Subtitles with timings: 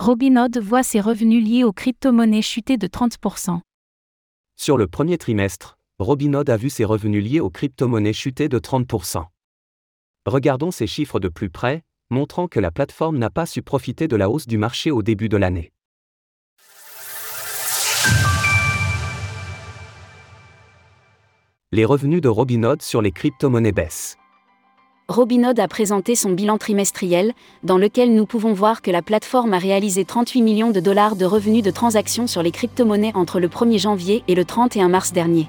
[0.00, 3.58] Robinhood voit ses revenus liés aux crypto-monnaies chuter de 30%.
[4.54, 9.24] Sur le premier trimestre, Robinhood a vu ses revenus liés aux crypto-monnaies chuter de 30%.
[10.24, 14.14] Regardons ces chiffres de plus près, montrant que la plateforme n'a pas su profiter de
[14.14, 15.72] la hausse du marché au début de l'année.
[21.72, 24.16] Les revenus de Robinhood sur les crypto-monnaies baissent.
[25.10, 27.32] Robinhood a présenté son bilan trimestriel,
[27.62, 31.24] dans lequel nous pouvons voir que la plateforme a réalisé 38 millions de dollars de
[31.24, 35.48] revenus de transactions sur les crypto-monnaies entre le 1er janvier et le 31 mars dernier.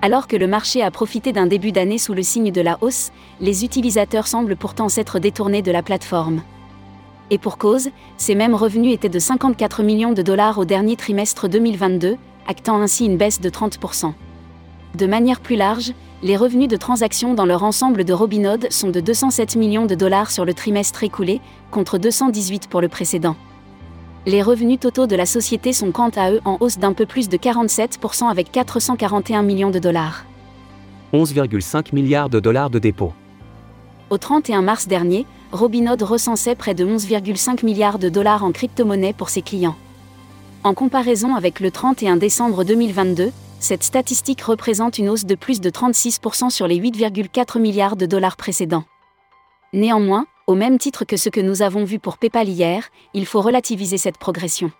[0.00, 3.12] Alors que le marché a profité d'un début d'année sous le signe de la hausse,
[3.42, 6.40] les utilisateurs semblent pourtant s'être détournés de la plateforme.
[7.28, 11.46] Et pour cause, ces mêmes revenus étaient de 54 millions de dollars au dernier trimestre
[11.46, 12.16] 2022,
[12.48, 14.14] actant ainsi une baisse de 30%.
[14.94, 15.92] De manière plus large,
[16.22, 20.30] les revenus de transactions dans leur ensemble de Robinhood sont de 207 millions de dollars
[20.30, 21.40] sur le trimestre écoulé,
[21.72, 23.34] contre 218 pour le précédent.
[24.24, 27.28] Les revenus totaux de la société sont quant à eux en hausse d'un peu plus
[27.28, 30.24] de 47% avec 441 millions de dollars.
[31.12, 33.12] 11,5 milliards de dollars de dépôts.
[34.08, 39.28] Au 31 mars dernier, Robinhood recensait près de 11,5 milliards de dollars en crypto-monnaies pour
[39.28, 39.76] ses clients.
[40.62, 45.70] En comparaison avec le 31 décembre 2022, cette statistique représente une hausse de plus de
[45.70, 48.82] 36% sur les 8,4 milliards de dollars précédents.
[49.72, 53.40] Néanmoins, au même titre que ce que nous avons vu pour PayPal hier, il faut
[53.40, 54.72] relativiser cette progression.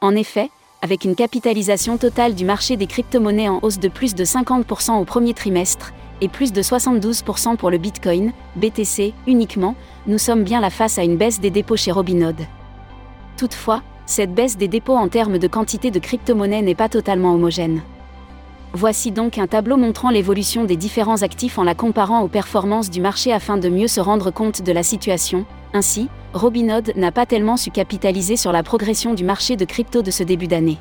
[0.00, 0.50] En effet,
[0.82, 5.04] avec une capitalisation totale du marché des crypto-monnaies en hausse de plus de 50% au
[5.04, 9.76] premier trimestre, et plus de 72% pour le Bitcoin, BTC, uniquement,
[10.08, 12.40] nous sommes bien la face à une baisse des dépôts chez Robinhood.
[13.36, 17.80] Toutefois, cette baisse des dépôts en termes de quantité de crypto-monnaies n'est pas totalement homogène.
[18.74, 23.02] Voici donc un tableau montrant l'évolution des différents actifs en la comparant aux performances du
[23.02, 25.44] marché afin de mieux se rendre compte de la situation.
[25.74, 30.10] Ainsi, Robinhood n'a pas tellement su capitaliser sur la progression du marché de crypto de
[30.10, 30.78] ce début d'année.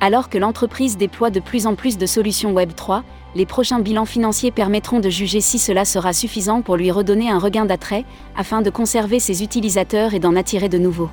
[0.00, 3.02] Alors que l'entreprise déploie de plus en plus de solutions Web3,
[3.34, 7.38] les prochains bilans financiers permettront de juger si cela sera suffisant pour lui redonner un
[7.38, 8.04] regain d'attrait,
[8.36, 11.10] afin de conserver ses utilisateurs et d'en attirer de nouveaux.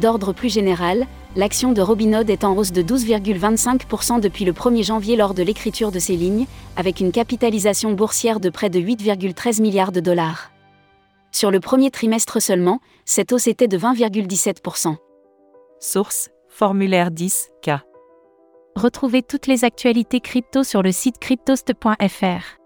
[0.00, 5.16] D'ordre plus général, l'action de Robinhood est en hausse de 12,25% depuis le 1er janvier
[5.16, 9.92] lors de l'écriture de ces lignes, avec une capitalisation boursière de près de 8,13 milliards
[9.92, 10.50] de dollars.
[11.30, 14.96] Sur le premier trimestre seulement, cette hausse était de 20,17%.
[15.80, 17.80] Source Formulaire 10K.
[18.76, 22.58] Retrouvez toutes les actualités crypto sur le site cryptost.fr.